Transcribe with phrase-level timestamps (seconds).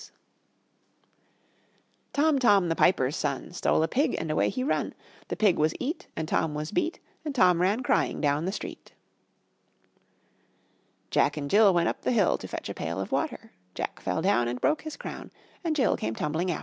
[2.13, 4.95] Tom, Tom, the piper's son, Stole a pig, and away he run;
[5.27, 8.93] The pig was eat, And Tom was beat, And Tom ran crying down the street.
[11.11, 14.23] Jack and Jill went up the hill To fetch a pail of water; Jack fell
[14.23, 15.29] down and broke his crown,
[15.63, 16.59] And Jill came tumbling after.